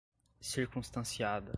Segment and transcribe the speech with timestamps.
[0.41, 1.49] circunstanciada